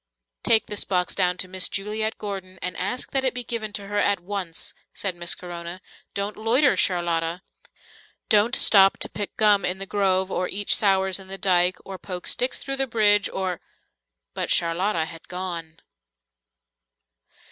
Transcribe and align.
"Take 0.41 0.65
this 0.65 0.83
box 0.83 1.13
down 1.13 1.37
to 1.37 1.47
Miss 1.47 1.69
Juliet 1.69 2.17
Gordon, 2.17 2.57
and 2.63 2.75
ask 2.75 3.11
that 3.11 3.23
it 3.23 3.35
be 3.35 3.43
given 3.43 3.71
to 3.73 3.85
her 3.85 3.99
at 3.99 4.19
once," 4.19 4.73
said 4.95 5.15
Miss 5.15 5.35
Corona, 5.35 5.79
"Don't 6.15 6.35
loiter, 6.35 6.75
Charlotta. 6.75 7.43
Don't 8.27 8.55
stop 8.55 8.97
to 8.97 9.09
pick 9.09 9.37
gum 9.37 9.63
in 9.63 9.77
the 9.77 9.85
grove, 9.85 10.31
or 10.31 10.47
eat 10.47 10.71
sours 10.71 11.19
in 11.19 11.27
the 11.27 11.37
dike, 11.37 11.77
or 11.85 11.99
poke 11.99 12.25
sticks 12.25 12.57
through 12.57 12.77
the 12.77 12.87
bridge, 12.87 13.29
or" 13.29 13.61
But 14.33 14.49
Charlotta 14.49 15.05
had 15.05 15.27
gone. 15.27 15.77